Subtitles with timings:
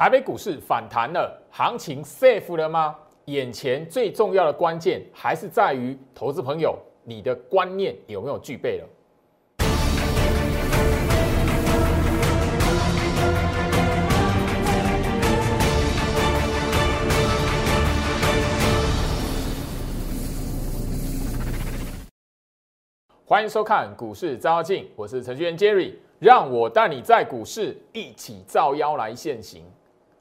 [0.00, 2.96] 台北股市反弹了，行情 safe 了吗？
[3.26, 8.88] 眼前最重要的关键还是在于投资朋友，你的观念有没有具备了？
[23.26, 29.62] 欢迎收看股市照妖镜，我是程序员 Jerry，让我带你在股市一起照妖来现行。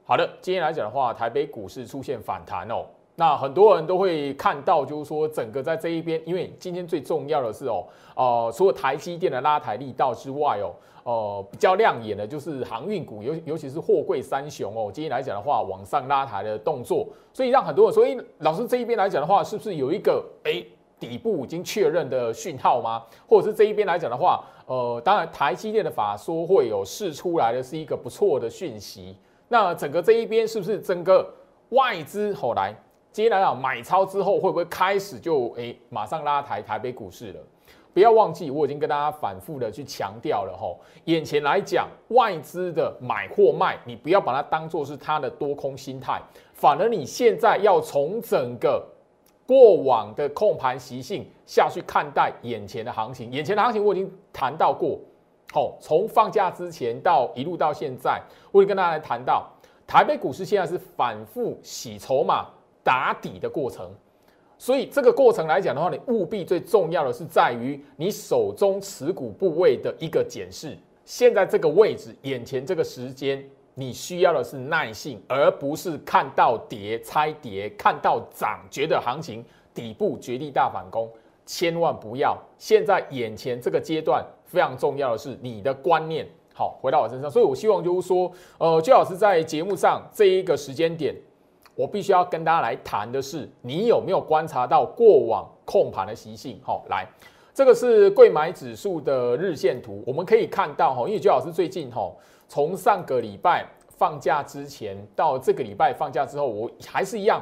[0.10, 2.84] 好的，今天来讲的话，台北股市出现反弹哦。
[3.16, 20.66] 那很多人都会看到，就是说整个在这一边，因为今天最重要的是哦，呃，除了台积电的拉抬力道之外哦，呃，比较亮眼的就是航运股，尤尤其是货柜三雄哦，今天来讲的话，往上拉抬的动作，所以让很多人说，哎，老师这一边来讲的话，是不是有一个哎？
[21.00, 23.04] 底部已经确认的讯号吗？
[23.28, 29.16] 或者是这一边来讲的话，呃，当然台积电的法说会有试出来的是一个不错的讯息。
[29.50, 31.30] 那整个这一边是不是整个
[31.70, 32.74] 外资后来
[33.12, 37.40] 接下来讲买超之后，会不会开始就诶马上拉抬台北股市了？
[37.94, 46.22] 不要忘记，我已经跟大家反复的去强调了吼，眼前来讲外资的买或卖，你不要把它当做是它的多空心态，
[46.54, 48.82] 反而你现在要从整个。
[49.50, 55.00] 过往的控盘习性下去看待眼前的行情，眼前的行情我已经谈到过。
[55.52, 59.50] 好，从放假之前到一路到现在，我会跟大家来谈到
[59.88, 62.48] 台北股市现在是反复洗筹码、
[62.84, 63.90] 打底的过程。
[64.58, 70.78] 所以这个过程来讲的话，你务必最重要的是在于你手中持股部位的一个检视。
[71.06, 73.44] 现在这个位置，眼前这个时间。
[73.76, 81.10] 你需要的是耐性，而不是看到跌猜跌，看到涨觉得行情底部绝地大反攻，
[81.46, 82.38] 千万不要。
[82.58, 86.28] 现在眼前这个阶段非常重要的是你的观念。
[86.54, 91.16] 好，回到我身上，所以我希望就是说，呃，最好是在节目上这一个时间点，
[91.74, 96.60] 我必须要跟大家来谈的是，你有没有观察到过往控盘的习性？
[96.62, 97.08] 好，来，
[97.54, 102.12] 这个是贵买指数的日线图，我们可以看到哈，因为最好是最近哈。
[102.50, 107.42] 从上个礼拜放假之前到这个礼拜放假之后，我还是一样，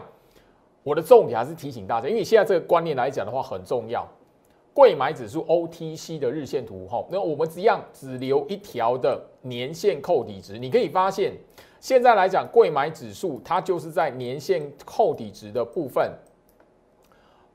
[0.84, 4.08] 我的重点还是提醒大家，因为现在这个观念来讲的话很重要。
[4.78, 11.34] 贵买指数 OTC 的日线图，哈，那我们一样只留一条的年线扣底值，你可以发现，
[11.80, 16.14] 现在来讲贵买指数它就是在年线扣底值的部分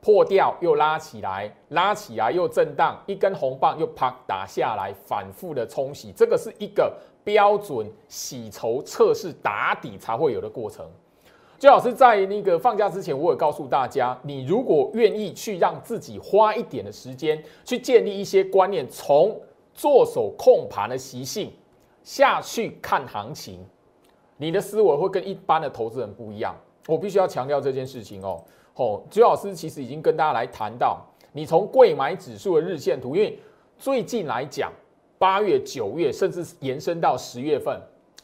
[0.00, 6.92] 破掉又拉起来，拉起来又震荡，一根红棒又啪打下来，反复的冲洗，这个是一个。
[7.24, 10.84] 标准洗筹测试打底才会有的过程，
[11.62, 19.40] 最好是在那个放假之前，我也告诉大家，你如果愿意去让自己花一点的时间去建立一些观念，从
[19.72, 21.52] 做手控盘的习性
[22.02, 23.64] 下去看行情，
[24.38, 26.52] 你的思维会跟一般的投资人不一样。
[26.88, 28.42] 我必须要强调这件事情哦。
[28.74, 33.38] 哦，朱老师其实已经跟大家来谈到，你从贵买指数的日线图，因为
[33.78, 34.72] 最近来讲。
[35.16, 37.80] 八月、九月，甚至延伸到十月份，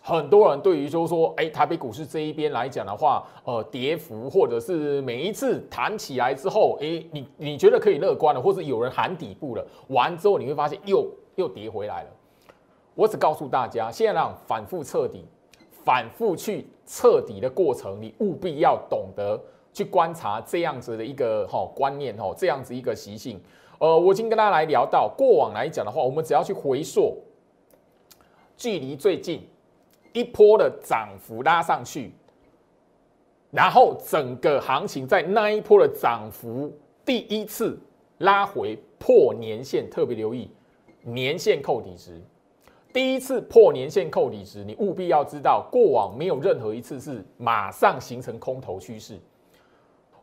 [0.09, 12.09] 很多人对于就是说，哎，台北股市这一边来讲的话，呃，跌幅或者是每一次弹起来之后，哎，你你觉得可以乐观了，或者有人喊底部了，完之后你会发现又又跌回来了。
[12.95, 15.27] 我只告诉大家，现在让反复彻底、
[15.85, 19.39] 反复去彻底的过程，你务必要懂得
[19.75, 23.39] 去观察这样子的一个哈观念哈，这样子一个习性。
[23.79, 27.19] 呃，我已经跟大家来聊到过往来讲的话，我们只要去回溯，
[28.57, 29.47] 距离最近
[30.13, 32.13] 一波的涨幅拉上去，
[33.51, 36.73] 然后整个行情在那一波的涨幅
[37.05, 37.79] 第一次
[38.19, 40.51] 拉回破年线，特别留意
[41.03, 42.21] 年线扣底值，
[42.93, 49.19] 第一次破年线扣底值，你务必要知道，过往没有任何一次是马上形成空头趋势。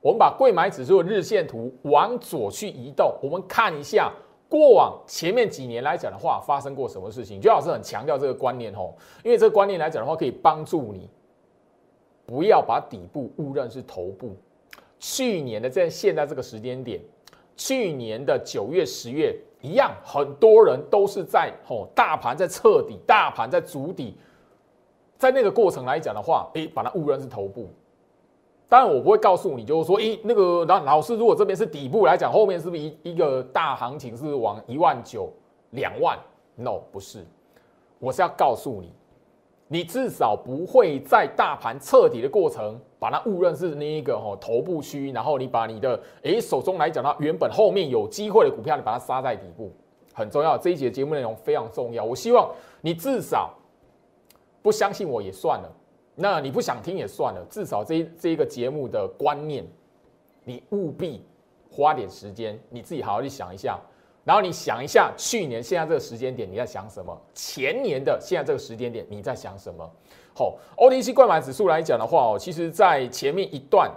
[0.01, 4.13] 我们把贵买指数的日线图往左去移动，我们看一下
[4.47, 7.41] 过往前面几年来讲的话，发生过什么事情。
[7.41, 11.09] 最老师很强调这个观念吼，因为这个观念来讲的话，可以帮助你
[12.25, 14.35] 不要把底部误认是头部。
[14.99, 17.01] 去年的在现在这个时间点，
[17.55, 24.15] 去年的九月、十月一样，很多人都是在吼大盘在彻底，大盘在筑底，
[25.17, 27.69] 在那个过程来讲的话，诶，把它误认是头部。
[28.67, 35.31] 当然，我不会告诉你，就是说，诶，那个老老师，如果这边是底部来讲，后面是不是一一个大行情是往一万九、
[35.71, 36.17] 两万
[36.55, 37.23] ？No，不是，
[37.99, 38.91] 我是要告诉你，
[39.67, 49.71] 你至少不会在大盘彻底的过程，把它误认是那一个哦头部区，然后你把你的诶手中来讲它原本后面有机会的股票，你把它杀在底部，
[50.13, 50.57] 很重要。
[50.57, 52.49] 这一节节目内容非常重要，我希望
[52.81, 53.53] 你至少
[54.63, 55.71] 不相信我也算了。
[56.15, 59.65] 那你不想听也算了，至少这这一个节目的观念，
[60.43, 61.25] 你务必
[61.69, 63.79] 花点时间，你自己好好去想一下。
[64.23, 67.15] 然后你想一下，去年现在这个时间点你在想什么？
[67.35, 69.87] 前年的现在这个时间点你在想什么？
[70.33, 73.91] 好，OTC 购买指数来讲的话哦，其实在前面一段，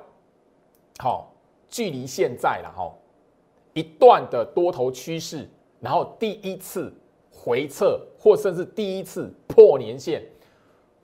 [0.98, 1.32] 好，
[1.70, 2.92] 距离现在了哈，
[3.72, 5.48] 一段的多头趋势，
[5.80, 6.92] 然后第一次
[7.30, 10.22] 回撤或甚至第一次破年线，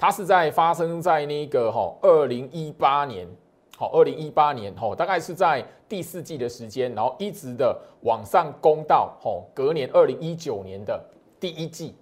[0.05, 3.27] 它是在发生在那个哈二零一八年。
[3.75, 11.03] 好，二零一八年吼，大概是在第四季的时间，然后一直的往上攻到吼，隔年二零一九年的
[11.41, 11.95] 第一季，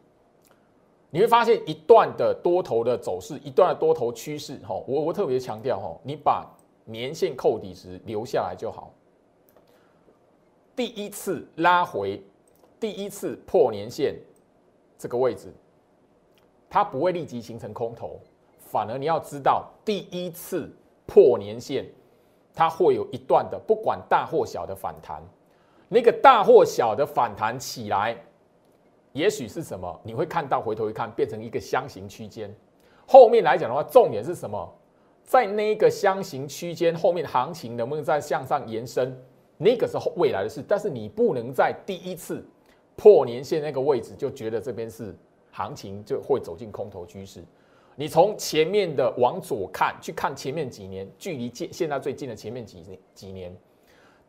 [1.10, 4.84] 你会发现一段的多头的走势，一段的多头趋势吼。
[4.88, 6.44] 我我特别强调吼，你把
[6.84, 8.92] 年线扣底时留下来就好。
[10.74, 12.20] 第一次拉回，
[12.80, 14.16] 第一次破年线
[14.98, 15.54] 这个位置，
[16.72, 18.18] 它不会立即形成空头，
[18.58, 20.72] 反而你要知道第一次。
[21.04, 21.84] 破年线，
[22.54, 25.20] 它会有一段的不管大或小的反弹，
[25.88, 28.16] 那个大或小的反弹起来，
[29.12, 30.00] 也许是什么？
[30.02, 32.54] 你会看到回头一看，变成一个箱形区间。
[33.04, 34.72] 后面来讲的话，重点是什么？
[35.22, 39.14] 在那个箱形区间后面，行情能不能再向上延伸？
[39.58, 40.64] 那个是未来的事。
[40.66, 42.42] 但是你不能在第一次
[42.96, 45.14] 破年线那个位置就觉得这边是
[45.52, 47.44] 行情就会走进空头趋势。
[47.94, 52.82] 你从前面的往左看，去看前面几年，距离现现在最近的前面几
[53.14, 53.54] 几年，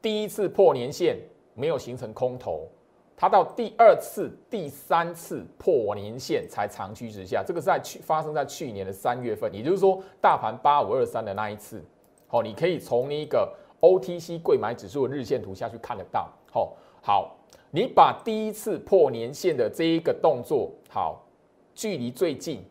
[0.01, 1.17] 第一次破年线
[1.55, 2.67] 没有形成空头，
[3.15, 11.81] 它到第二次、第三次破年线才长驱直下，这个在去发生在去年的三月份，也就是说大盘八五二三的那一次，
[12.27, 13.49] 好，你可以从那个
[13.79, 17.37] OTC 贵买指数的日线图下去看得到，好，好，
[17.75, 21.25] 你把第一次破年线的这一个动作，好，
[21.73, 22.63] 距离最近。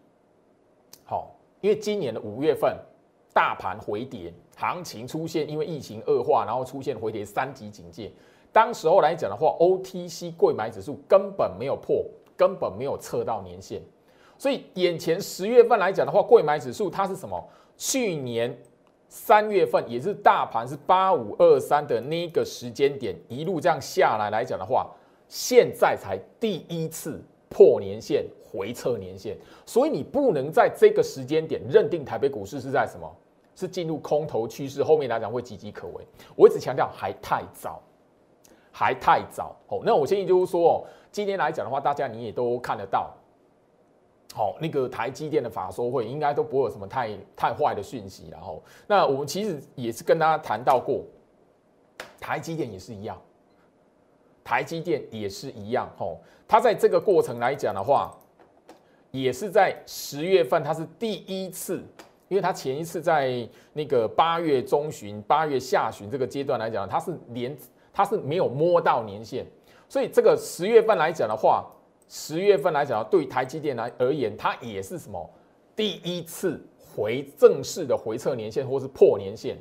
[1.04, 2.78] 好，因为今年的五月份
[3.32, 8.12] 大盘回跌，行情出现因为疫情恶化，然后出现回跌三级警戒。
[8.52, 12.04] 当时候来讲的话，OTC 贵买指数根本没有破，
[12.36, 13.82] 根本没有测到年线。
[14.38, 17.44] 所以眼前十月份来讲的话，贵买指数它是什么？
[17.76, 18.56] 去年
[19.12, 24.90] 三月份也是大盘是八五二三的那个时间点，一路这样下来来讲的话，
[25.28, 28.24] 现在才第一次破年线。
[28.40, 33.10] 回撤年限，所以你不能在这个时间点认定台北股市是在什么？
[33.54, 36.06] 是进入空头趋势，后面来讲会岌岌可危。
[36.36, 37.80] 我一直强调还太早，
[38.70, 39.56] 还太早。
[39.68, 43.10] 哦，那我建议就是说，哦，今天来讲的话，大家你也都看得到，
[44.32, 48.28] 好，那个台积电的法说会应该都不会有什么太太坏的讯息。
[48.30, 51.04] 然后，那我们其实也是跟大家谈到过，
[52.20, 53.20] 台积电也是一样，
[54.42, 55.90] 台积电也是一样。
[55.96, 56.18] 吼，
[56.48, 58.12] 它在这个过程来讲的话。
[59.14, 61.84] 也是在十月份，它是第一次，
[62.28, 67.54] 因为它前一次在那个八月中旬、八月下旬这个阶段来讲，它是连
[67.92, 69.44] 它是没有摸到年限，
[69.86, 71.70] 所以这个十月份来讲的话，
[72.14, 75.30] 十月份来讲，对台积电来而言，它也是什么
[75.74, 79.56] 第一次回正式的回撤年限或是破年限，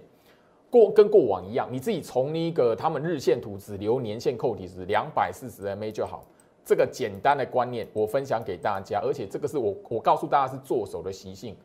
[0.70, 6.26] 过跟过往一样，你自己从那个他们日线图只留年限扣底值两百四十 MA 就好。
[6.66, 11.56] 这个简单的观念，我分享给大家，而且这个是我我告诉大家是做手的习性，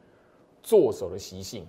[0.63, 1.67] 做手的习性。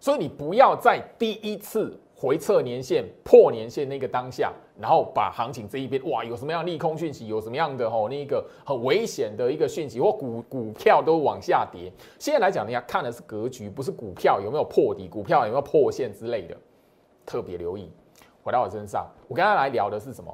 [0.00, 11.90] 所以你不要在第一次回测年限破年限那个当下，然后把行情这一边哇有什么样利空讯息，有什么样的吼那个很危险的一个讯息，或股股票都往下跌。
[12.20, 16.56] 现在来讲，你要看的是格局，不是股票有没有破底，股票有没有破线之类的，
[17.26, 17.90] 特别留意。
[18.44, 20.32] 回到我身上，我跟他来聊的是什么？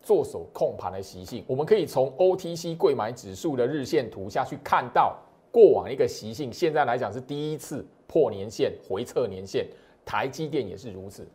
[0.00, 5.16] 做手控盘的习性，我们可以从 OTC 贵买指数的日线图下去看到
[5.50, 6.52] 过往一个习性。
[6.52, 9.66] 现在来讲是第一次破年线回测年线，
[10.04, 11.26] 台积电也是如此。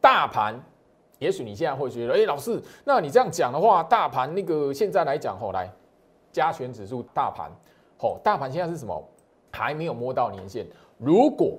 [0.00, 0.58] 大盘，
[1.18, 5.70] 也许你现在会觉得，哎，老师，那你这样讲的话，大盘那个现在来讲，后来
[6.32, 7.50] 加权指数大盘，
[7.98, 9.02] 吼，大盘现在是什么？
[9.50, 10.66] 还没有摸到年线。
[10.98, 11.58] 如果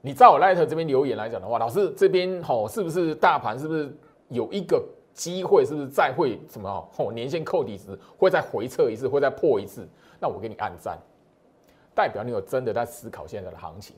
[0.00, 3.94] 你在我 Light 这边留言来讲的话，老师这边吼，是不是大盘是不是
[4.28, 4.84] 有一个？
[5.12, 7.12] 机会是不是再会什么哦？
[7.12, 9.86] 年限扣底值会再回撤一次，会再破一次？
[10.20, 10.96] 那我给你按赞，
[11.94, 13.96] 代表你有真的在思考现在的行情。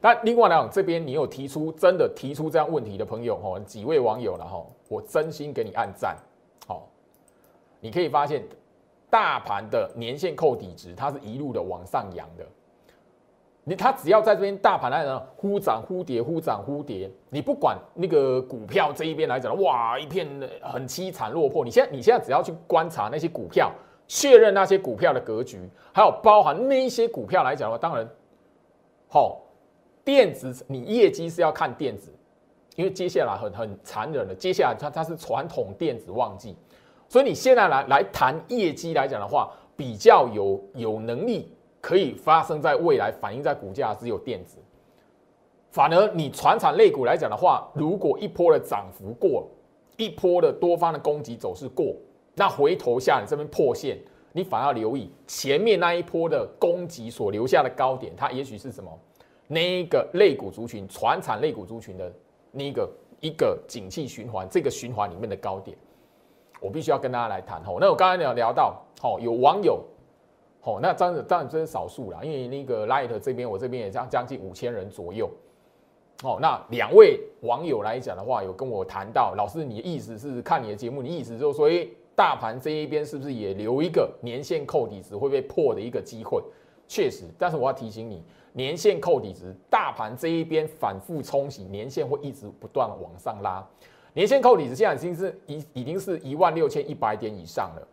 [0.00, 6.16] 那另外来讲，这边你有提出真的提出这样问题的朋友哦，几位网友了哈，我真心给你按赞。
[6.66, 6.88] 好，
[7.80, 8.42] 你可以发现
[9.10, 12.46] 大盘的年限扣底值，它是一路的往上扬的。
[13.62, 17.08] 你他只要在这边大盘来讲，忽涨忽跌，忽涨忽跌。
[17.28, 20.26] 你不管那个股票这一边来讲，哇，一片
[20.62, 21.62] 很凄惨落魄。
[21.62, 23.70] 你现在你现在只要去观察那些股票，
[24.08, 28.08] 确认那些股票的格局，还有包含那些股票来讲的话，当然，
[29.08, 29.42] 好，
[30.10, 32.12] 电子你业绩是要看电子，
[32.74, 36.56] 因为接下来很很残忍的，接下来它它是传统电子旺季，
[37.08, 44.58] 所以你现在来来谈业绩来讲的话，比较有有能力可以发生在未来反映在股价只有电子，
[45.70, 49.46] 反而你传产类股来讲的话，如果一波的涨幅过，
[49.96, 51.94] 一波的多方的攻击走势过。
[52.34, 53.96] 那回头下你这边破线，
[54.32, 58.90] 你反而留意前面那一波的攻击所留下的高点，它也许是什么？
[59.52, 62.12] 那个类股族群、传产类股族群的
[62.52, 62.88] 那个
[63.18, 65.76] 一个景气循环，这个循环里面的高点，
[66.60, 67.80] 我必须要跟大家来谈吼。
[67.80, 69.82] 那我刚才有聊到，吼有网友，
[70.60, 75.28] 吼那当然当然这是少数啦，因为那个 Light 这边我这边也将将近五千人左右，
[76.22, 81.84] 哦，那两位网友来讲的话，有跟我谈到，老师你的意思是看你的节目，你意思就是说，哎。
[82.16, 86.42] 大盘这一边是不是也留一个年线扣底值会被破的一个机会？
[86.90, 88.20] 确实，但是我要提醒你，
[88.52, 93.64] 年线扣底值，大盘这一边反复冲洗，年线会一直不断往上拉。
[94.12, 97.88] 年线扣底值现在已经是已已经是一万六千一百点以上了。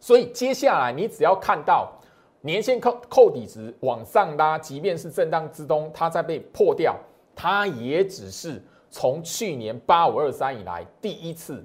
[0.00, 1.92] 所以接下来你只要看到
[2.40, 6.98] 年线扣扣底值往上拉，即便是震荡之中，它在被破掉，
[7.36, 11.64] 它也只是从去年八五二三以来第一次。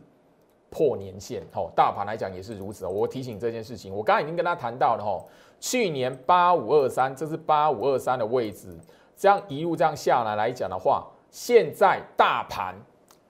[0.69, 2.85] 破年线，吼，大盘来讲也是如此。
[2.85, 5.27] 我提醒这件事情，我刚刚已经跟他谈到了，吼，
[5.59, 8.75] 去年八五二三，这是八五二三的位置，
[9.15, 12.75] 这样一路这样下来来讲的话，现在大盘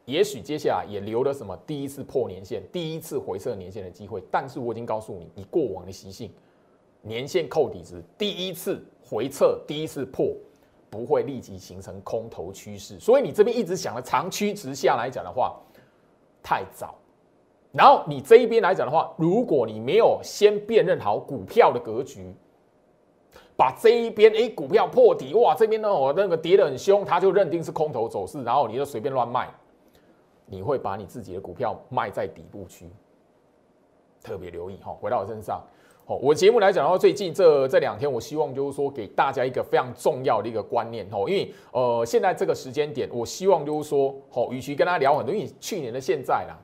[0.06, 4.24] 也许接下来也留了什么第一次破年线、第一次回撤年线的机会。
[4.32, 6.32] 但是我已经告诉你，以过往的习性，
[7.02, 10.34] 年线扣底值第一次回撤、第一次破，
[10.90, 13.00] 不会立即形成空头趋势。
[13.00, 15.58] 所以你这边一直想的长驱直下来讲的话，
[16.42, 16.96] 太早。
[17.74, 22.34] 然后你这一边来讲的话，如果你没有先辨认好股票的格局，
[23.56, 29.50] 把这一边哎股票破底哇，这边呢我那个跌得很凶，他就认定是空头走势，然后你就随便乱卖，
[30.46, 32.90] 你会把你自己的股票卖在底部区，
[34.24, 34.92] 特别留意哈。
[35.00, 35.62] 回到我身上，
[36.06, 46.58] 哦，我节目来讲的话，最近这这两天，我希望就是说给大家一个非常重要的一个观念哦，因为呃现在这个时间点，我希望就是说，哦，与其跟他聊很多，因为去年的现在啦。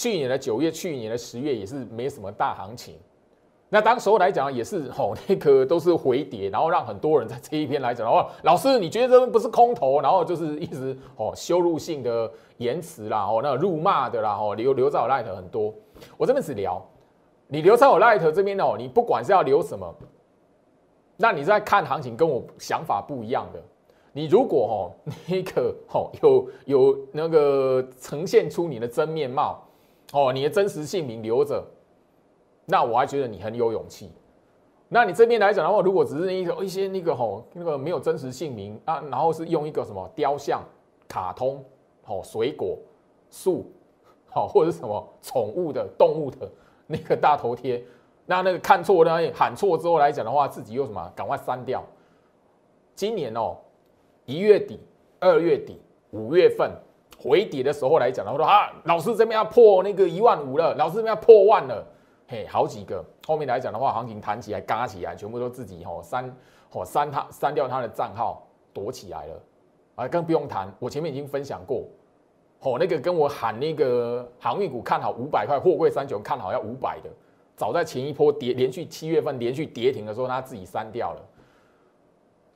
[0.00, 2.94] 去年的九月，去年的十月也是没什么大行情。
[3.68, 10.00] 那当时候来讲也是吼，那个都是回跌，然后让很多人在这一边来讲的话，老师你觉得这不是空头？
[10.00, 15.74] 然后就是一直哦羞辱性的言辞啦，哦那辱骂的啦，哦留留在我 light 很多。
[16.16, 16.82] 我这边只聊，
[17.46, 19.94] 你留在我 light 这边哦，你不管是要留什么，
[21.18, 23.62] 那你在看行情跟我想法不一样的。
[24.14, 29.62] 你如果哦那个哦有有那个呈现出你的真面貌。
[30.12, 31.64] 哦，你的真实姓名留着，
[32.66, 34.10] 那我还觉得你很有勇气。
[34.88, 40.64] 那你这边来讲的话，如果只是一个一些那个吼那个没有真实姓名啊，然后是用一个什么雕像、
[41.06, 41.64] 卡通、
[42.06, 42.76] 哦水果、
[43.30, 43.70] 树，
[44.28, 46.50] 好或者是什么宠物的动物的
[46.88, 47.80] 那个大头贴，
[48.26, 51.84] 那那个看错呢喊错之后来讲的话，自己又什么赶快删掉。
[52.96, 53.56] 今年哦
[54.24, 54.80] 一月底、
[55.20, 56.68] 二月底、五月份。
[57.22, 61.86] 回底的时候来讲的话，说啊，老师这边要破那个一万五了，老师这边要破万了，
[62.26, 63.04] 嘿，好几个。
[63.26, 66.34] 后面来讲的话，行情弹起来、嘎起来，全部都自己吼删，
[66.70, 69.42] 吼删他删掉他的账号，躲起来了。
[69.96, 71.84] 啊，更不用谈，我前面已经分享过，
[72.58, 77.10] 吼那个跟我喊那个航运股看好五百块，货柜三九看好要五百的，
[77.54, 81.20] 早在前一波跌连续七月份连续跌停的时候，他自己删掉了。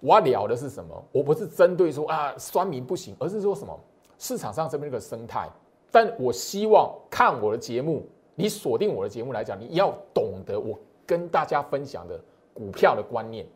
[0.00, 1.04] 我要聊的是什么？
[1.12, 3.78] 我不是针对说啊酸民不行，而是说什么？
[4.18, 5.48] 市场上这边一个生态，
[5.90, 12.20] 但我希望看我的节目，你锁定我的节目来讲，你要懂得我跟大家分享的
[12.52, 13.46] 股票的观念、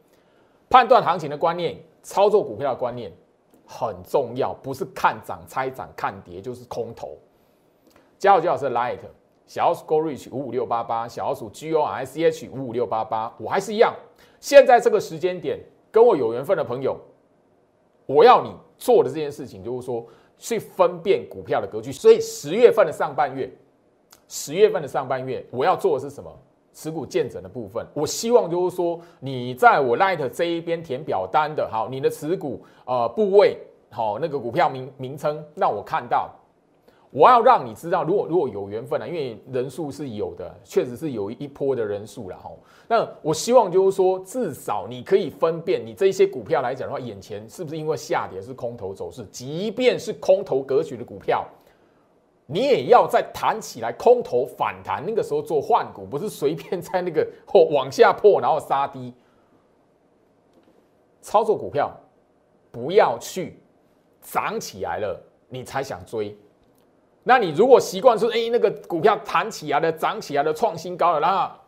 [0.69, 3.13] 判断行情的观念、操作股票的观念
[3.67, 7.17] 很重要，不是看涨猜涨看跌就是空头。
[8.19, 8.99] 加入最好是 Light
[9.47, 13.95] 小老鼠 Go Reach 五五六八八，小老鼠 G O R C H 五五六八八，我还是一样。
[14.41, 15.59] 现在这个时间点
[15.91, 16.99] 跟我有缘分的朋友，
[18.09, 20.05] 我要你做的这件事情就是说。
[20.41, 23.53] 去分辨股票的格局，所以十月份的上半月，
[24.29, 26.33] 十月份的上半月，我要做的是什么？
[26.73, 27.85] 持股见证的部分。
[27.93, 33.59] 我希望就是说，你在我 Light 这一边填表单的，好，你的持股呃部位，
[33.91, 36.31] 好，那个股票名名称，让我看到。
[37.11, 42.51] 我要让你知道，如果如果有缘分啊，因为人数是有的，确实是有一波的人数了哈。
[42.87, 49.25] 那我希望就是说，至少你可以分辨，你这一些股票来讲的话，眼前是不是因为下跌是空头走势？
[49.31, 51.47] 即便是空头格局的股票，
[52.45, 59.15] 你也要在弹起来空头反弹那个时候做换股，不是随便在那个或 往下破然后杀低。
[61.23, 61.91] 操作股票
[62.71, 63.59] 不要去
[64.21, 66.37] 涨起来了你才想追。
[67.29, 71.59] 那你如果习惯说，哎，那个股票弹起来了、涨起来了、创新高了，那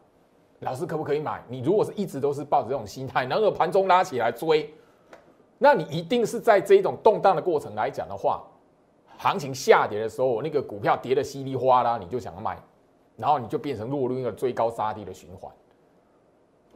[0.61, 1.45] 老师可不可以买？
[1.51, 4.73] 你如果是一直都是抱着这种心态，然后盘中拉起来追，
[5.59, 8.43] 那你一定是在这种动荡的过程来讲的话。
[9.19, 12.57] 行情下跌的时候，那个股票跌的稀里哗啦，你就想要卖，
[13.19, 15.53] 然后你就变成落入一个追高杀低的循环。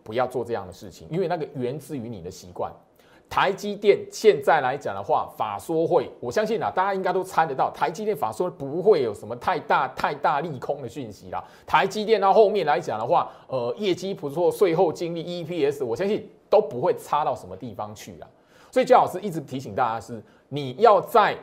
[0.02, 2.70] 不要做这样的事情，因为那个源自于你的习惯。
[3.34, 11.42] 台积电现在来讲的话，法说会，我相信啊，大家应该都猜得到，台积电法说不会有什么太大太大利空的讯息啦。
[11.66, 18.28] 台积电到后面来讲的话，呃，业绩不错，税后净利 EPS，我相信都不会差到什么地方去啦。
[18.70, 21.36] 所以焦老师一直提醒大家是，你要在。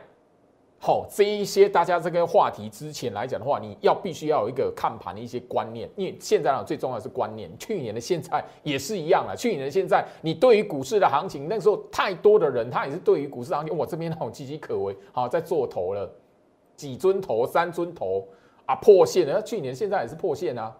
[0.84, 7.48] 好，这一些大家这个话题之前来讲的话，你要必须要有一个看盘的一些观念，因为现在呢最重要是观念。
[7.56, 16.10] 去年的现在也是一样了，去年的现在，你对于股市的行情，那时候太多的人，他也是对于股市行情，我这边那种岌岌可危，好在做头了，
[16.74, 18.26] 几尊头、三尊头
[18.66, 20.76] 啊破线了，去年现在也是破线啊。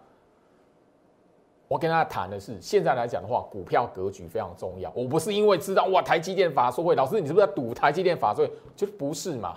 [1.69, 4.91] 我跟大家谈的是，现在来讲的话，股票格局非常重要。
[4.93, 8.51] 我不是因为知道哇台积电法说会，老师你是不是在赌台积电法说会？
[8.75, 9.55] 就不是嘛。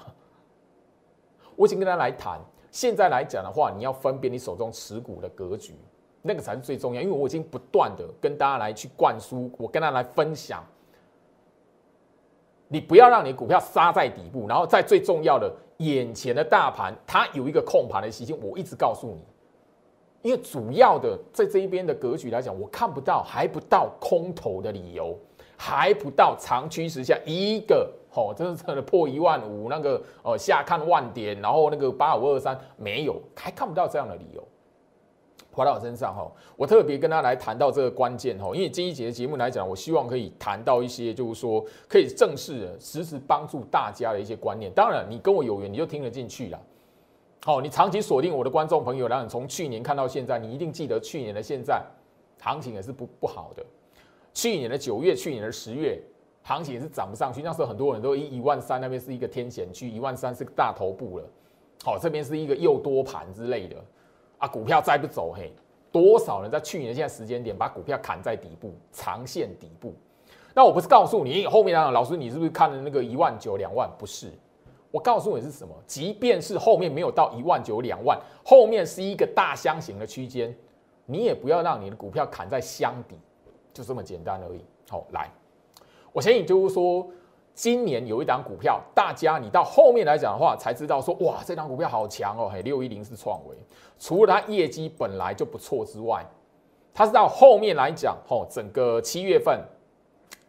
[1.56, 2.38] 我已经跟他来谈，
[2.70, 5.74] 现在来讲的话，你要分辨你手中持股的格局，
[6.20, 7.00] 那个才是最重要。
[7.00, 10.62] 因为我已经不断的跟大家来去灌输，我跟他来分享，
[12.68, 19.24] 你不要让你股票杀在底部，然后在最重要的眼前的大盘，它有一个控盘的习性，我一直告诉你，
[20.22, 25.18] 因为主要的在这一边的格局来讲，我看不到还不到空头的理由，
[25.56, 27.90] 还不到长趋势下一个。
[28.16, 34.42] 哦，真的真的破一万五，那个呃下看万点，然后那个八五二三没有，还看不到这样的理由。
[35.52, 44.70] 回到我身上哈，我特别跟他来谈到这个关键哈，因为这一节节目来讲，我希望可以谈到一些就是说可以正式的实时帮助大家的一些观念。
[44.72, 46.60] 当然，你跟我有缘，你就听得进去了。
[47.42, 51.82] 好，你长期锁定我的观众朋友，然后你从去年看到现在，你一定记得去年的现在
[52.40, 53.64] 行情也是不不好的。
[54.34, 55.98] 去年的九月，去年的十月。
[56.46, 61.24] 行情也是涨不上去，那时候很多人都一一万三那边是一个天险区，一万三是个大头部了。
[61.82, 63.76] 好，这边是一个又多盘之类的
[64.38, 65.52] 啊，股票再不走，嘿，
[65.90, 69.92] 多少人在去年现在时间点把股票砍在底部，长线底部。
[70.54, 73.90] 那我不是告诉你后面啊老师，你是不是看了那个一万九两万？
[73.98, 74.30] 不是，
[74.92, 75.74] 我告诉你是什么？
[75.84, 80.56] 即便是后面没有到一万九两万，后面是一个大箱型的区间，
[81.06, 83.18] 你也不要让你的股票砍在箱底，
[83.74, 84.64] 就这么简单而已。
[84.88, 85.28] 好，来。
[86.16, 87.06] 我相信就是说，
[87.52, 93.54] 今年有一档股票，大家你到后面来讲的话，才知道说，哇，这档股票好强哦，嘿，六一零是创维，
[93.98, 96.24] 除了它业绩本来就不错之外，
[96.94, 99.62] 它是到后面来讲，吼，整个七月份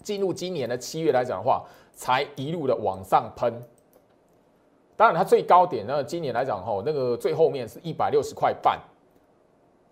[0.02, 3.62] 进入今年的七月来讲的话，才一路的往上喷。
[4.96, 8.80] 当然，它最高点呢，今年来讲，吼，那个最后面是一百六十块半。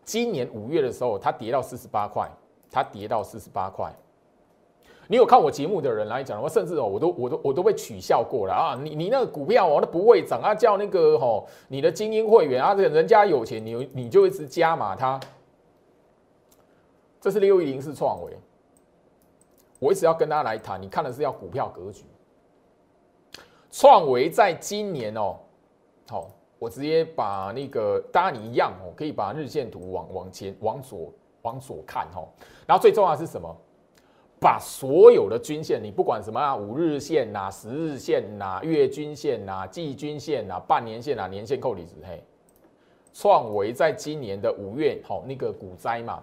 [0.06, 2.32] 今年五月的时候，它跌到四十八块，
[2.72, 3.94] 它跌到四十八块。
[5.08, 8.80] 你有看我节目的人来讲的话，甚至哦，我都我都我都被取笑过了啊！
[8.82, 15.20] 你你那个股票哦，那不会涨啊，叫那个吼你的精英会员啊，这人家有钱，你你就一直加码它。
[17.22, 18.38] 这是六一零四创维，
[19.80, 22.04] 我一直要跟大家来谈，你看的是要股票格局。
[23.72, 25.36] 创维在今年哦，
[26.10, 31.14] 好，我直接把那个大家你一样哦，可以把日线图往往前往左
[31.44, 32.28] 往左看哈，
[32.66, 33.56] 然后最重要的是什么？
[34.40, 42.22] 把所有的均线，你不管什么啊，五日线呐、十日线呐、月均线呐、季均线呐、半年线呐、年线扣离子嘿，
[43.14, 46.22] 创维在今年的五月，好那个股灾嘛，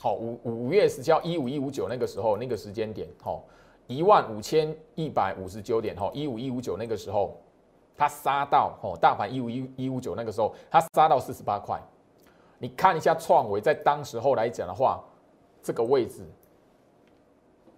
[0.00, 3.44] 好五五月十七号一五一五九那个时候那个时间点，好
[3.86, 7.36] 一万五千一百五十九点，好一五一五九那个时候，
[7.94, 11.80] 它杀到哦大盘一五一一五九那个时候，它杀到四十八块，
[12.58, 15.04] 你看一下创维在当时候来讲的话，
[15.62, 16.24] 这个位置。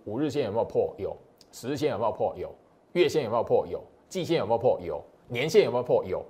[0.07, 0.95] 五日线有没有破？
[0.97, 1.17] 有。
[1.53, 2.35] 十日线有没有破？
[2.37, 2.51] 有。
[2.93, 3.67] 月线有没有破？
[3.67, 3.83] 有。
[4.09, 4.81] 季线有没有破？
[4.81, 5.03] 有。
[5.29, 6.05] 年线有没有破？
[6.05, 6.25] 有。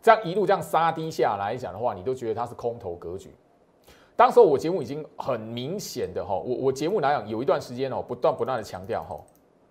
[0.00, 3.34] 这样一路这样杀低下来讲的话，你都觉得它是空头格局。
[4.14, 9.20] 当时我节目已经很明显的哈，我我节目来讲有一段时间哦，不断不断的强调哈，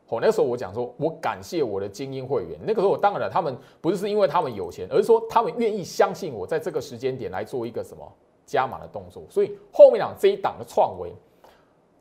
[0.10, 2.60] 哦那时候我讲说，我感谢我的精英会员。
[2.62, 8.06] 那个时候我当然了他们不是是因为他们有钱，而是说他们愿意相信我在这个时间点来做一个什么
[8.46, 9.24] 加码的动作。
[9.30, 11.14] 所以后面讲这一档的创维。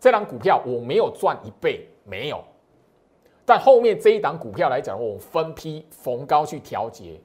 [0.06, 2.40] 这档股票我没有赚一倍，没有。
[3.44, 7.20] 但后面这一档股票来讲，我分批逢高去调节，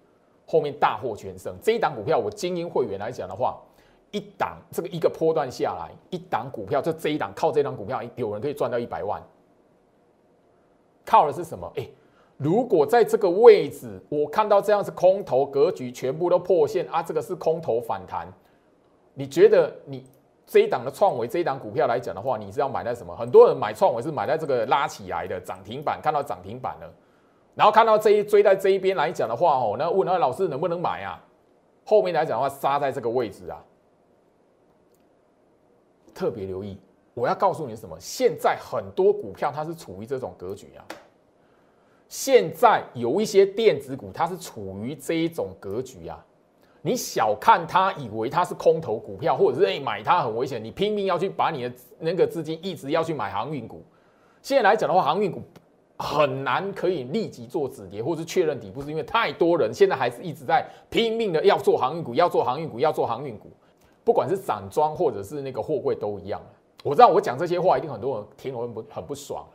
[0.47, 1.55] 后面大获全胜。
[1.61, 3.61] 这一档股票，我精英会员来讲的话，
[4.09, 9.21] 一档这个一个波段下来，一档股票就这一档靠这档股票，有人可以赚到一百万。
[11.05, 11.71] 靠的是什么？
[11.75, 11.87] 哎，
[12.37, 18.27] 如果在这个位置，我看到这样是空头格局，全部都破线啊，这个是空头反弹，
[19.13, 20.03] 你觉得你？
[20.51, 23.15] 这一档的创维这一档股票来讲的话，你是要买在什么？
[23.15, 26.93] 很多人买创维是买在这个拉起来的涨停板，看到涨停板了，
[27.55, 31.23] 然后看到这一追在这一边来讲的话，哦，那问那老师能不能买啊？
[31.85, 33.63] 后面来讲的话，杀在这个位置啊，
[36.13, 36.77] 特别留意。
[37.13, 37.97] 我要告诉你什么？
[37.97, 40.83] 现在很多股票它是处于这种格局啊。
[42.09, 46.25] 现在有一些电子股它是处于这一种格局啊。
[46.83, 53.83] 你小看它，以为它是空头股票，或者是哎买它很危险，你拼命要去把你的那个资金一直要去买航运股。
[54.41, 55.41] 现在来讲的话，航运股
[55.97, 63.51] 很难可以立即做止跌或是确认底部，是因为太多人现在还是一直在拼命的要做航运股，要做航运股，要做航运股。
[64.03, 66.41] 不管是散装或者是那个货柜都一样。
[66.83, 69.45] 我知道我讲这些话一定很多人听了很不很不爽，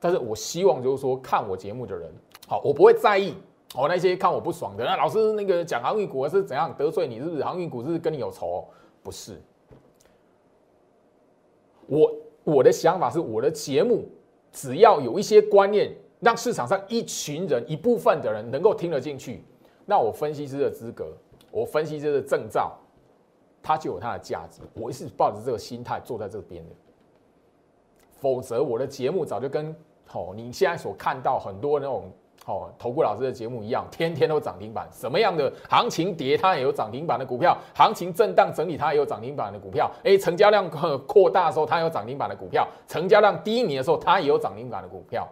[0.00, 2.10] 但是我希望就是说看我节目的人，
[2.48, 3.34] 好，我不会在意。
[3.74, 7.18] 哦，那些看我不爽的，那老师那个讲航运股是怎样得罪你？
[7.18, 8.68] 是不是航运股是跟你有仇？
[9.02, 9.40] 不是，
[11.86, 14.04] 我我的想法是，我的节目
[14.52, 19.42] 只要有一些观念，让市场上一群人一部分的人能够听得进去，
[19.86, 21.10] 那我分析师的资格，
[21.50, 22.78] 我分析师的证照，
[23.62, 24.60] 它就有它的价值。
[24.74, 26.74] 我是抱着这个心态坐在这边的，
[28.20, 29.74] 否则我的节目早就跟
[30.12, 32.12] 哦你现在所看到很多那种。
[32.46, 34.88] 哦，投顾老师的节目一样，天天都涨停板。
[34.92, 39.88] 什么样的行情跌，它也有涨停板的股票；行情震荡整理，它也有涨停板的股票。
[40.02, 40.68] 哎，成交量
[41.06, 45.28] 扩大的时候，它有涨停板的股票；成交量低迷的时候，它也有涨停板的股票。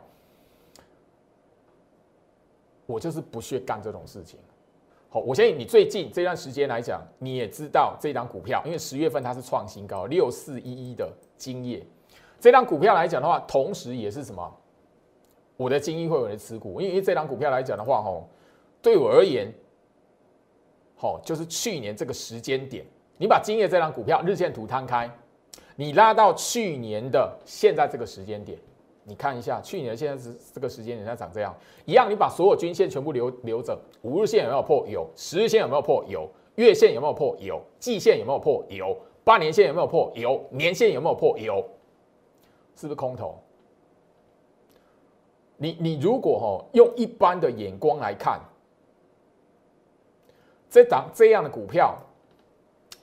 [2.87, 4.39] 我就是不屑干这种事情。
[5.09, 11.85] 好，我相信你最近这段时间来讲，你也知道这张股票，因为十月份它是创新高，六四一一的金业。
[12.39, 14.57] 这张股票来讲的话，同时也是什么？
[15.61, 18.27] 我的精英会员的持股，因为这张股票来讲的话，吼，
[18.81, 19.53] 对我而言，
[20.97, 22.83] 好，就是去年这个时间点，
[23.19, 25.11] 你把今夜这张股票日线图摊开，
[25.77, 28.59] 你拉到去年的现在这个时间点，
[29.05, 34.87] 你看一下，去年现在是这个时间点它长这样，一样，你把所有均线全部留留着，五日线有没有破？
[34.89, 36.03] 有，十日线有没有破？
[36.09, 37.37] 有，月线有没有破？
[37.39, 38.65] 有，季线有没有破？
[38.71, 40.11] 有，八年线有没有破？
[40.15, 41.39] 有，年线有没有破？
[41.39, 41.63] 有，
[42.75, 43.39] 是不是空头？
[45.63, 48.41] 你你如果哈用一般的眼光来看，
[50.71, 51.95] 这档这样的股票，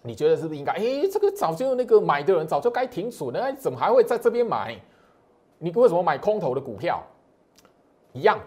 [0.01, 0.71] 你觉得是不是应该？
[0.71, 4.75] 哎，这个早就那个买的人早就该停损了，怎么还会在这边买？
[5.59, 7.03] 你为什么买空头的股票？
[8.11, 8.39] 一样，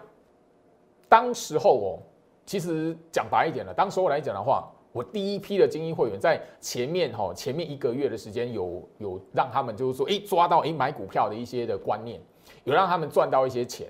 [1.07, 1.99] 当时候哦，
[2.45, 12.19] 其实讲白一点了，当时候来讲的话，我第一批的精英会员在前面哈前面一个月的时间，有有让他们就是说，哎，抓到哎买股票的一些的观念，
[12.65, 13.87] 有让他们赚到一些钱。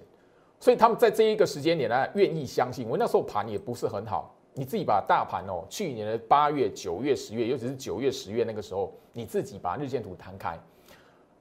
[0.61, 2.95] 所以他们在这一个时间点呢，愿意相信我。
[2.95, 10.55] 那时候盘也不是很好，你自己把大盘哦，去年的八月、九月、十月，尤其是九月、十月那个时候，你自己把日线图摊开，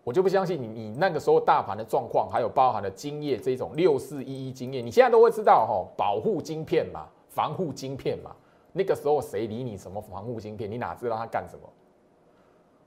[0.03, 0.67] 我就不相信你。
[0.67, 8.35] 你那个时候大盘的状况，还有包含的经验这种六四一一经验，你现在都会知道哈，保护晶片嘛，防护晶片嘛。
[8.73, 10.71] 那个时候谁理你什么防护晶片？
[10.71, 11.69] 你哪知道它干什么？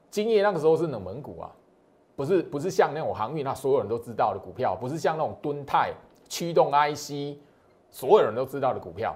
[0.10, 1.52] 经验那个时候是冷门股啊，
[2.16, 5.94] 不是不是像那种航运，那所有人都知道的股票，不是像那种敦泰。
[6.34, 7.38] 驱动 IC，
[7.92, 9.16] 所有人都知道的股票，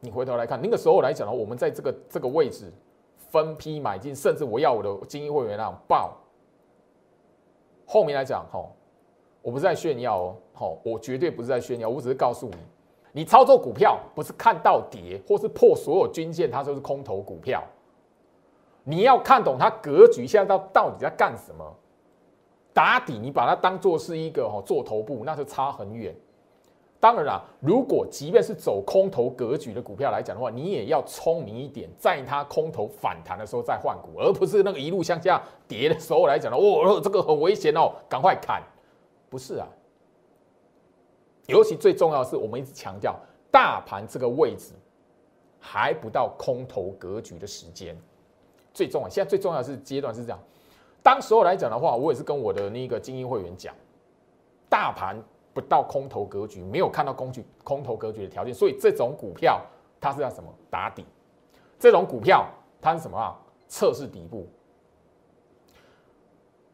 [0.00, 2.72] 你回头来看，那个时候来讲呢，我们在这个这个位置
[3.30, 6.16] 分批买进，甚至我要我的精英会员那种爆。
[7.86, 8.74] 后面来讲，吼，
[9.42, 12.56] 我不是在炫耀哦，吼，我绝对不是在炫耀，我只是告诉你，
[13.12, 17.62] 你操作股票不是看到跌或是破所有均线，它就是空头股票。
[18.82, 21.76] 你要看懂它格局，现在到到底在干什么。
[22.76, 26.14] 打底，你把它当做是一个哈做头部，那是差很远。
[27.00, 38.62] 当然啦，如果即便是走空头格局的股票来讲的话，你也要聪明一点，在它空头反弹的时候再换股，而不是那个一路向下跌的时候来讲的，哦， 这个很危险哦，赶快砍。
[39.30, 39.66] 不是啊，
[41.46, 43.18] 尤其最重要的是，我们一直强调，
[43.50, 44.74] 大盘这个位置
[45.58, 47.96] 还不到空头格局的时间。
[48.74, 50.38] 最重要，现在最重要是阶段是这样。
[51.06, 53.72] 当时候来讲的话，我也是跟我的那个精英会员讲，
[54.68, 55.16] 大盘
[55.54, 59.64] 不到空头格局，没有看到工具空头格局的条件，所以这种股票
[60.00, 61.06] 它是要什么打底？
[61.78, 62.44] 这种股票
[62.82, 63.38] 它是什么啊？
[63.68, 64.48] 测试底部。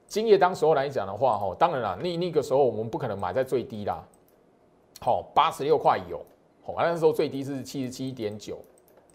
[0.06, 4.02] 今夜当时候来讲的话，哈，当然了，那那个时候我们不可能买在最低啦，
[5.02, 6.24] 好，八十六块有，
[6.64, 8.58] 好，那时候最低是七十七点九，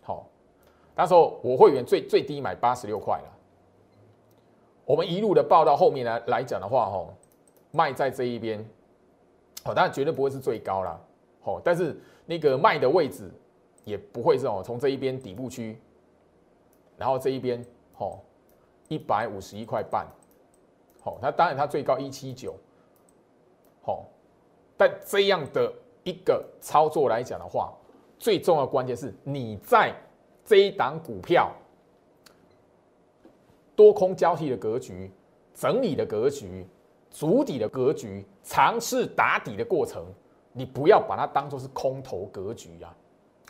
[0.04, 0.28] 好，
[0.96, 3.37] 那时候我会员最最低买八十六块了。
[4.88, 7.14] 我们一路的报到后面来来讲的话，吼，
[7.72, 8.58] 卖在这一边，
[9.66, 10.98] 哦，当然绝对不会是最高啦，
[11.44, 11.94] 哦，但是
[12.26, 13.30] 那个卖的位置
[13.84, 15.78] 也不会是哦，从这一边底部区，
[16.96, 17.62] 然后这一边，
[17.94, 18.24] 吼，
[18.88, 20.08] 一百五十一块半，
[21.02, 22.56] 好，那当然它最高一七九，
[23.84, 24.06] 好，
[24.78, 25.70] 但这样的
[26.06, 27.74] 一个操作来讲的话，
[28.18, 29.94] 最重要关键是你在
[30.46, 31.52] 这一档股票。
[33.78, 35.12] 多空交替的格局，
[35.54, 36.68] 整理的格局，
[37.12, 40.04] 主底的格局，尝试打底的过程，
[40.52, 42.92] 你不要把它当做是空头格局啊！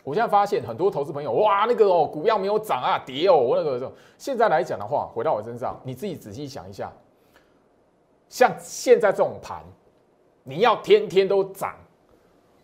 [0.04, 6.92] 我现在发现很多投资朋友，哇，那个哦，股票没有涨啊，跌哦，我那个现在来讲的话，回到我身上，你自己仔细想一下，
[8.28, 9.62] 像现在这种盘，
[10.44, 11.74] 你要天天都涨，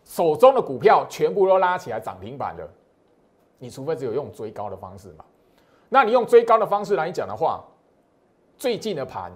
[0.05, 2.69] 手中的股票全部都拉起来涨停板的，
[3.59, 5.25] 你除非只有用追高的方式嘛。
[5.95, 7.65] 那你用追高的方式来讲的话，
[8.59, 9.31] 最近的盘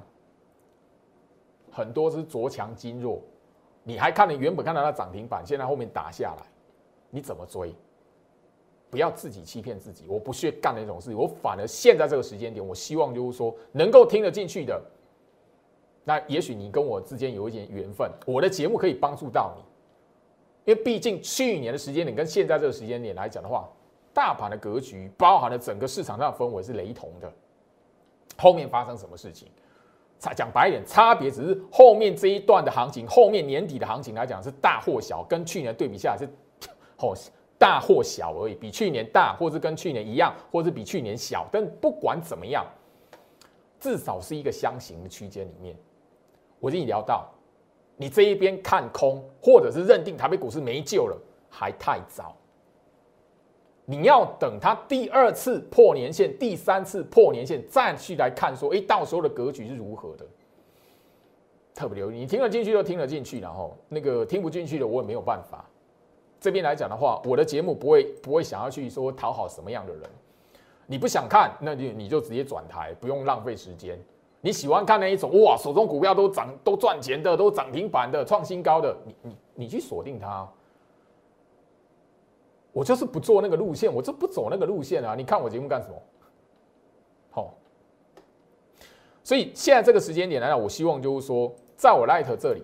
[1.70, 3.22] 很多是着强筋弱，
[3.84, 6.44] 你还看你原本看到它涨停板，现在后面打下来，
[7.10, 7.72] 你怎么追？
[8.90, 14.82] 不要自己欺骗自己，我不屑干那种事，我反而现在这个时间点，我希望就是说能够听得进去的，
[16.02, 23.70] 那也许你跟我之间有一点缘分，我的节目可以帮助到你，因为毕竟去年的时间点跟现在这个时间点来讲的话。
[24.18, 27.32] 大盘的格局包含了整个市场上的氛围是雷同的，
[28.36, 29.46] 后面发生什么事情？
[30.18, 36.28] 差讲白一点，差别只是后面这一段的行情，后面年底的行情来讲是大或小，跟去年对比下来是
[36.96, 37.14] 哦
[37.56, 41.46] 大或小而已，比去年大，或是跟去年一样，或是比去年小。
[41.52, 42.66] 但不管怎么样，
[43.78, 45.76] 至少是一个箱型的区间里面。
[46.58, 47.24] 我跟你聊到，
[47.96, 51.16] 你这一边看空，或者是认定台北股市没救了，
[51.48, 52.34] 还太早。
[53.90, 60.26] 你要等它第二次破年线，第三次破年线，再去来看说，哎，到时候的格局是如何的？
[61.74, 65.64] 特别留意，你听得进去就听得进去，然后那个听不进去的，我也没有办法。
[66.38, 70.02] 这边来讲的话，我的节目不会不会想要去说讨好什么样的人。
[70.86, 73.98] 你不想看，那你你就直接转台，不用浪费时间。
[74.42, 80.46] 你喜欢看那一种哇，手中股票都涨都赚钱的，都涨停板的，创新高的，你你你去锁定它。
[82.72, 85.14] 我就是不做那个路线，我就不走那个路线啊！
[85.14, 86.02] 你看我节目干什么？
[87.30, 87.54] 好，
[89.24, 92.62] 所以现在这个时间点来讲，我希望就是说，在我 Light 这里，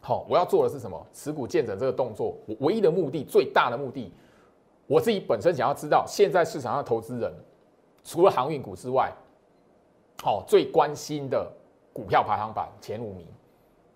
[0.00, 1.06] 好，我要做的是什么？
[1.12, 4.12] 持股见证这个动作，我唯一的目的、最大的目的，
[4.86, 7.32] 我自己本身想要知道，现在市场上投资人
[8.04, 9.12] 除了航运股之外，
[10.22, 11.50] 好，最关心的
[11.92, 13.26] 股票排行榜前五名。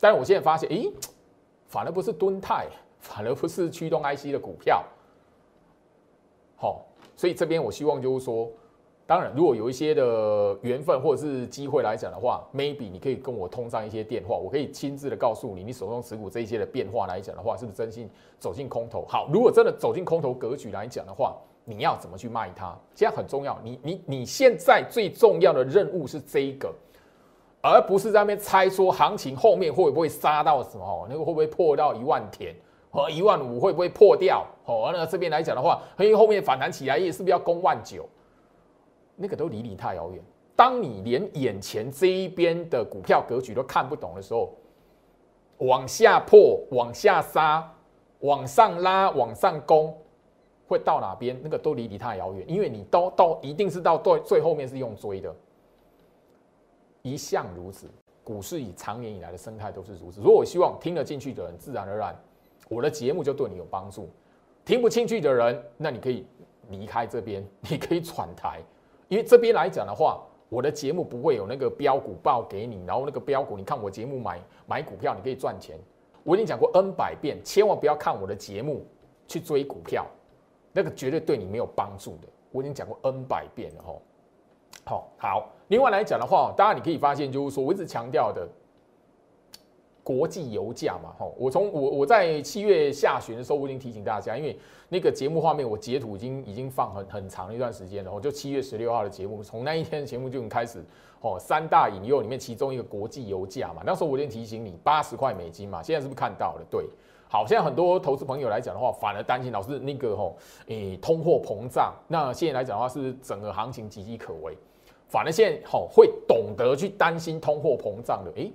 [0.00, 0.92] 但是我现在发现，诶，
[1.66, 2.66] 反而不是敦泰，
[2.98, 4.84] 反而不是驱动 IC 的股票。
[6.62, 6.80] 好，
[7.16, 8.48] 所以这边我希望就是说，
[9.04, 19.04] 当然，如果有一些的缘分或者是机会来讲的话，maybe 你可以跟我通上一些电话，我可以亲自的告诉你，你手中持股这一些的变化来讲的话，是不是真心走进空头？
[19.08, 22.78] 好，如果真的走进空头格局来讲的话，你要怎么去卖它？
[22.94, 26.72] 现在很重要，你你你现在最重要的任务是这一个，
[27.60, 32.54] 而不是在那边猜说行情后面会不会杀到什么，那个会不会破到一万田？
[32.92, 34.46] 和一万五会不会破掉？
[34.66, 38.06] 哦，那这边来讲的话，因为后面反弹起来，也是不是要攻万九？
[39.16, 40.22] 那个都离你太遥远。
[40.54, 44.52] 当你连眼前这一边的股票格局都看不懂的时候，
[45.58, 47.66] 往下破、往下杀、
[48.20, 49.96] 往上拉、往上攻，
[50.68, 51.40] 会到哪边？
[51.42, 55.34] 那个都离你太遥远，因为你都到一定是到最最后面是用追的，
[57.00, 57.88] 一向如此。
[58.22, 60.20] 股市以长年以来的生态都是如此。
[60.20, 62.14] 如果我希望听得进去的人，自然而然。
[62.72, 64.08] 我的节目就对你有帮助，
[64.64, 66.24] 听不进去的人，那你可以
[66.70, 68.62] 离开这边，你可以转台，
[69.08, 75.78] 因为这边来讲的话，我的节目不会有那个标股报给你，然后那个标股，你看我节目买买股票，你可以赚钱。
[76.24, 78.86] 我已经讲过 N 百遍，千万不要看我的节目
[79.28, 80.06] 去追股票，
[80.72, 82.28] 那个绝对对你没有帮助的。
[82.52, 83.92] 我已经讲过 N 百遍了哈。
[84.84, 88.48] 好，好，另外来讲的话，当然你可以发现，就是说我一直强调的。
[90.04, 100.84] 国际油价嘛，吼，我从我我在七月下旬的时候，我已经提醒大家，因为那个节目画面我截图已经已经放很很长一段时间了，我就七月十六号的节目，从那一天的节目就已经开始，
[101.20, 106.66] 哦，三大引诱里面其中一个国际油价嘛，那时候我已经提醒你八十块美金嘛，现在是不是看到了？
[106.68, 106.84] 对，
[107.28, 110.36] 好，现在很多投资朋友来讲的话，反而担心老师那个吼，
[110.66, 114.58] 诶，通货膨胀，那现在来讲的话是整个行情岌岌可危，
[115.06, 118.52] 反而现在吼会懂得去担心通货膨胀的，诶。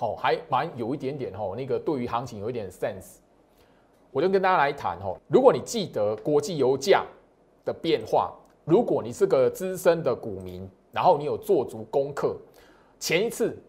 [0.00, 3.16] 好，还蛮有一点点吼，那个对于行情有一点 sense。
[4.12, 5.18] 我就跟大家来谈哦。
[5.26, 7.04] 如果你记得国际油价
[7.64, 8.32] 的变化，
[8.64, 12.36] 如果你是个资深的股民，然后你有做足功课，
[13.00, 13.60] 前一次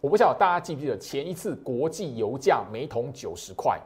[0.00, 3.80] 我不晓得大家记不记得前一次国际油价每桶九十块，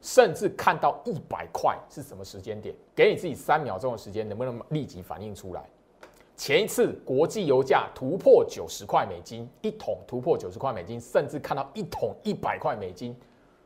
[0.00, 2.74] 甚至看到一百块是什么时间点？
[2.94, 5.68] 给你自己三秒钟的时间，能不能立即反应出来？
[6.40, 13.14] 前一次国际油价突破九十块美金一桶，突破九十块美金，甚至看到一桶一百块美金，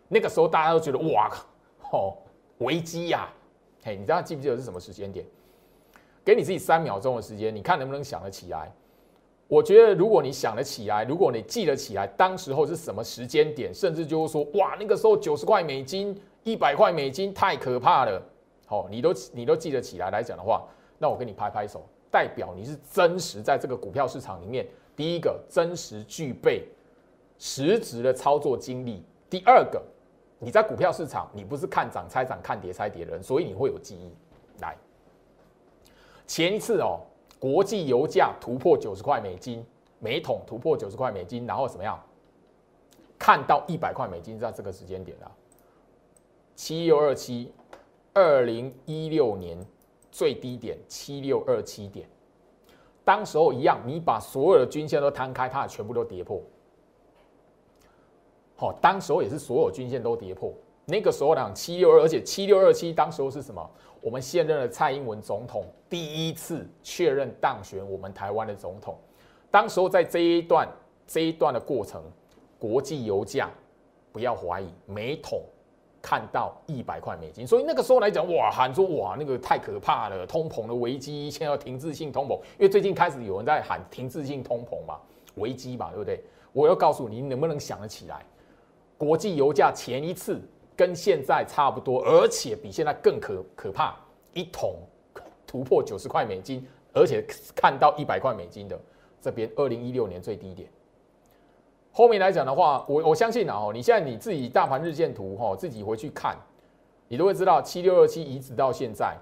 [0.08, 1.30] 那个时候大家都觉得哇
[1.80, 2.16] 靠，
[2.58, 3.32] 危机呀！
[3.84, 5.24] 嘿，你知道记不记得是什么时间点？
[6.24, 8.72] 给你自己三秒钟的时间，你看能不能想得起来？
[9.46, 18.20] 我觉得如果你想得起来，如果你记得起来，当时候是什么时间点，甚至就是说哇，那个时候九十块美金、一百块美金太可怕了，
[18.66, 20.66] 好，你都你都记得起来来讲的话，
[20.98, 21.80] 那我跟你拍拍手。
[22.14, 26.68] 代表你是真实在这个股票市场里面，第一个真实具备
[27.40, 29.82] 实质的操作经历，第二个
[30.38, 34.12] 你在股票市场你不是看涨猜涨看跌猜跌的人，所以你会有记忆。
[34.60, 34.76] 来，
[36.24, 37.00] 前一次哦，
[37.40, 39.66] 国际油价突破九十块美金
[39.98, 42.00] 每桶突破九十块美金，然后怎么样？
[43.18, 45.26] 看到一百块美金在这个时间点啊，
[46.54, 47.52] 七六二七，
[48.12, 49.58] 二零一六年。
[50.14, 52.08] 最低点七六二七点，
[53.04, 56.40] 当时候一样，你把所有的均线都摊开，它也全部都跌破。
[58.54, 60.54] 好，当时候也是所有均线都跌破。
[60.84, 63.68] 那个时候呢，七六二，而且七六二七，当时候是什么？
[64.00, 68.96] 我们现任的蔡英文总统第一次确认当选我们台湾的总统。
[69.50, 70.68] 当时候在这一段
[71.08, 72.00] 这一段的过程，
[72.56, 73.50] 国际油价
[74.12, 75.42] 不要怀疑，每桶。
[76.06, 84.98] 看到一百块美金，所以那个时候来讲，哇，喊说哇，那个太可怕了，通膨的危机，现在要停滞性通膨，因为最近开始有人在喊停滞性通膨嘛，
[85.36, 86.22] 危机嘛，对不对？
[86.52, 88.22] 我要告诉你，能不能想得起来，
[88.98, 90.38] 国际油价前一次
[90.76, 93.96] 跟现在差不多，而且比现在更可可怕，
[94.34, 94.76] 一桶
[95.46, 97.24] 突破九十块美金，而且
[97.56, 98.78] 看到一百块美金的
[99.22, 100.68] 这边，二零一六年最低点。
[101.96, 106.36] 后面来讲的话，我我相信啊，哦，你现在你自己大盘日线图哈，自己回去看，
[107.06, 109.16] 你都会知道七六二七一直到现在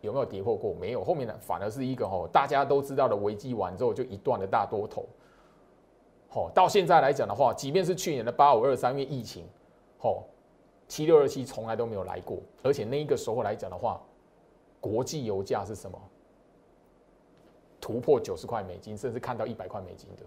[0.00, 0.72] 有没有跌破过？
[0.74, 5.04] 没有，后面呢反而是一个哈，大家都知道的危机完之后就一段的大多头。
[6.28, 9.44] 好，到现在来讲的话，即便是去年的八五二三月疫情，
[9.98, 10.22] 好，
[10.86, 14.00] 七六二七从来都没有来过，而且那一个时候来讲的话，
[14.80, 16.00] 国际油价是什么？
[17.80, 20.22] 突破九十块美金，甚至看到一百块美金的。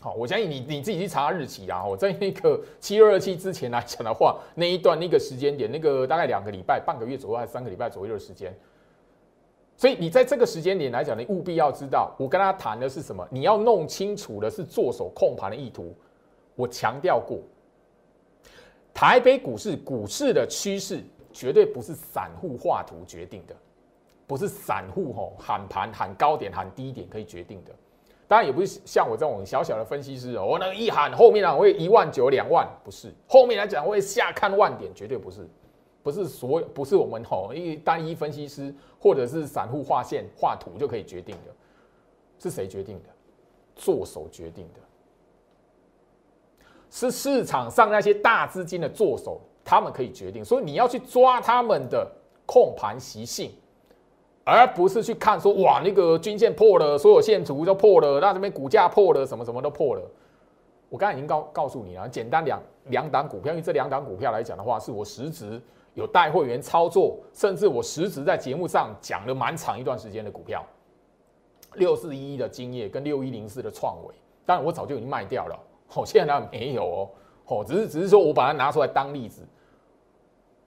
[0.00, 1.84] 好，我相信你你自己去查日期啊。
[1.84, 8.56] 我在那个七六二七之前来讲的话，那一段那个时间点，那个大概两个礼拜、半个月左右，还是三个礼拜左右的时间。
[9.76, 13.26] 所以你在这个时间点来讲，你务必要知道，我跟他谈的是什么？
[13.30, 15.92] 你要弄清楚的是做手控盘的意图。
[16.54, 17.38] 我强调过，
[18.94, 23.54] 台北股市股市的趋势绝对不是散户画图决定的，
[24.28, 27.72] 不是散户吼喊盘喊高点喊低点可以决定的。
[28.28, 35.48] 当然也不是像我这种小小的分析师哦，我那个一喊后面啊会一万九两万，不是后面来讲会下看万点，绝对不是，
[36.02, 41.52] 不是所有不是我们吼一单一分析师或者是散户画线画图就可以决定的，
[42.38, 43.08] 是谁决定的？
[43.74, 44.80] 做手决定的，
[46.90, 52.06] 是市场上那些大资金的做手，他们可以决定，所以你要去抓他们的
[52.44, 53.52] 控盘习性。
[54.50, 60.00] 而不是去看说哇那个均线破了，所有线图都破了，那这边股价破了，什么什么都破了。
[60.88, 65.60] 我刚才已经告告诉你了，简单两两档股票，因为这两档股票来讲的话，是我实质
[65.92, 70.64] 有带会员操作，甚至我实质在节目上讲了蛮长一段时间的股票，
[71.74, 74.14] 六四一一的金业跟六一零四的创维，
[74.46, 75.58] 当然我早就已经卖掉了，
[75.94, 77.10] 哦，现在没有哦，
[77.48, 79.42] 哦，只是只是说我把它拿出来当例子。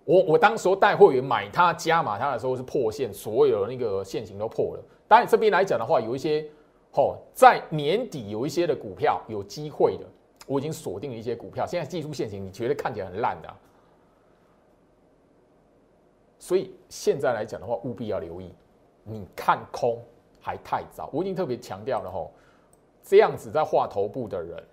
[0.03, 4.83] 我我当时带会员买它加码它的时候是破线，所有的那个线型都破了。
[5.07, 6.45] 当然这边来讲的话，有一些
[6.93, 10.05] 哦，在年底有一些的股票有机会的，
[10.47, 11.65] 我已经锁定了一些股票。
[11.65, 13.53] 现在技术线型你觉得看起来很烂的，
[16.39, 18.51] 所以现在来讲的话，务必要留意。
[19.03, 19.99] 你看空
[20.39, 22.31] 还太早，我已经特别强调了吼，
[23.03, 24.63] 这样子在画头部的人。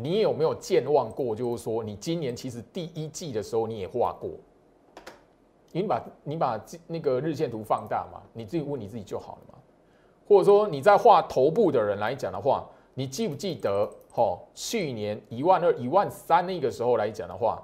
[0.00, 1.34] 你有没有健忘过？
[1.34, 4.30] 就是说，你今年其实第一季的时候你也画过，
[5.72, 9.58] 你把你把那个日线图放大嘛，你自己问你自己就好了嘛。
[10.28, 13.90] 或者说你在画头部的人来讲的话，你记不记得？
[14.12, 17.60] 哈，去年一万二、一万三那个时候来讲的话，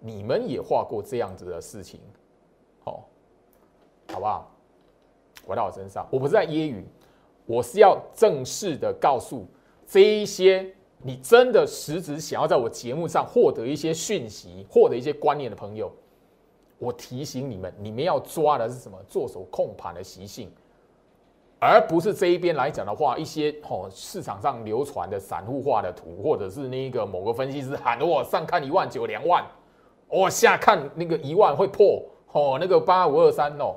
[0.00, 1.98] 你们也画过这样子的事情，
[2.84, 3.00] 哦，
[4.12, 4.50] 好不好？
[5.46, 6.84] 回到我身上，我不是在揶揄，
[7.46, 9.46] 我是要正式的告诉
[9.86, 10.74] 这一些。
[11.02, 15.90] 你真的实质想要在我节目上获得一些讯息、获得一些观念的朋友，
[16.78, 18.98] 我提醒你们，你们要抓的是什么？
[19.08, 20.50] 做手控盘的习性，
[21.58, 29.42] 而不是这一边来讲的话，一些哦市场上流传的散户化的图，或者是那个某个分析师喊我上看一万九两万，
[30.06, 33.74] 我下看那个一万会破哦，那个八五二三哦，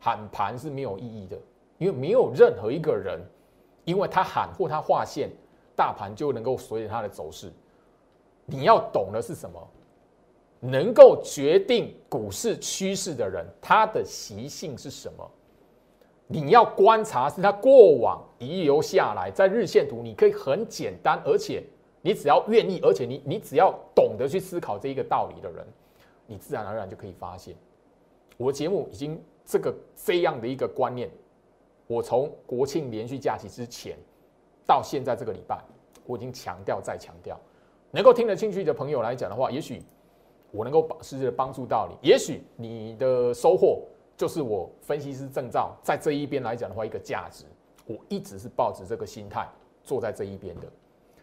[0.00, 1.36] 喊盘是没有意义的，
[1.76, 3.20] 因为没有任何一个人，
[3.84, 5.28] 因为他喊或他划线。
[5.76, 7.52] 大盘就能够随着它的走势，
[8.46, 9.70] 你要懂的是什么？
[10.60, 15.30] 能够决定股市趋势的人，他的习性是什么？
[16.26, 21.62] 你要观察是他过往遗留下来，在日线图，你可以很简单，而且
[22.00, 25.66] 你只要愿意，而且你你只要懂得去思考这一个道理的人，
[26.26, 27.54] 你自然而然就可以发现，
[28.38, 31.10] 我节目已经这个这样的一个观念，
[31.86, 33.98] 我从国庆连续假期之前。
[34.66, 35.58] 到现在这个礼拜，
[36.06, 37.38] 我已经强调再强调，
[37.90, 39.82] 能够听得进去的朋友来讲的话，也许
[40.50, 43.82] 我能够把试着帮助到你，也许你的收获
[44.16, 47.44] 就是我分析师证照在这一边来讲的话一个价值。
[47.86, 49.46] 我一直是抱着这个心态
[49.82, 50.62] 坐在这一边的，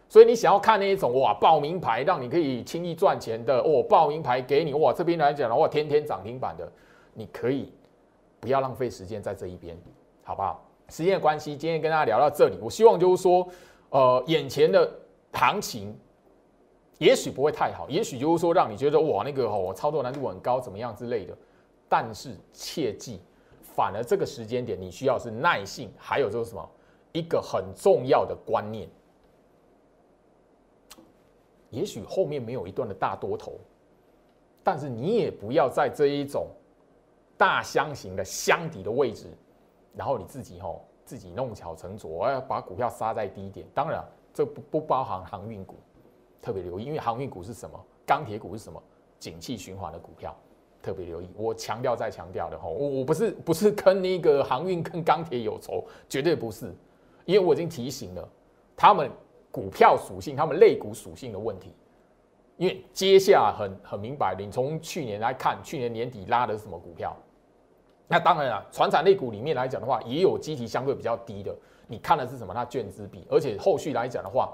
[0.08, 6.70] 所以你想要看那一种哇报名牌让你可以轻易赚钱的哦，报名牌给你哇这边来讲的话天天涨停板的，
[7.14, 7.72] 你可以
[8.38, 9.76] 不要浪费时间在这一边，
[10.22, 10.64] 好不好？
[10.88, 12.58] 时间的关系，今天跟大家聊到这里。
[12.60, 13.48] 我希望就是说，
[13.90, 14.90] 呃，眼前的
[15.32, 15.98] 行情
[16.98, 21.36] 也许不会太好，也许就是说让你觉得哇，那个哦，操作难度很高，怎么样之类的。
[21.88, 23.20] 但是切记，
[23.62, 26.70] 反而这个时间点你需要是耐性，还有就是什么，
[27.12, 28.88] 一个很重要的观念。
[31.70, 33.58] 也许后面没有一段的大多头，
[34.62, 36.48] 但是你也不要在这一种
[37.36, 39.26] 大箱型的箱底的位置。
[39.94, 43.66] 然后你自己吼，自己弄巧成拙，我要把股票杀在低点。
[43.74, 45.76] 当然，这不不包含航运股，
[46.40, 47.78] 特别留意，因为航运股是什么？
[48.06, 48.82] 钢铁股是什么？
[49.18, 50.34] 景气循环的股票，
[50.82, 51.30] 特别留意。
[51.36, 56.74] 我强调再强调的吼，我不是不是跟那个航运跟钢铁有仇，绝对不是，
[57.24, 58.28] 因为我已经提醒了
[58.76, 59.10] 他们
[59.50, 61.72] 股票属性，他们类股属性的问题。
[62.56, 67.16] 因为接下很很明白，你从去年来看，去年年底拉的是什么股票？
[68.12, 71.56] 那当然了，船产类股里面来讲的话，也有基体相对比较低的。
[71.86, 72.52] 你看的是什么？
[72.52, 74.52] 它卷资比，而且后续来讲的话，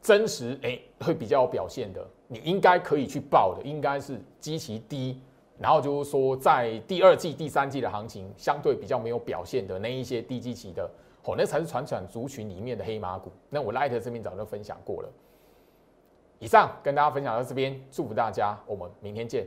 [0.00, 5.20] 真实哎会比较有表现的，你应该可以去报的，应该是基期低，
[5.58, 10.90] 然后就是说在第二季、第三季的行情相对比较没有表现的那一些低基期的，
[11.24, 13.30] 哦，那才是船产族群里面的黑马股。
[13.50, 15.08] 那我 Light 这边早就分享过了。
[16.38, 19.46] 以上跟大家分享到这边，祝福大家，我们明天见。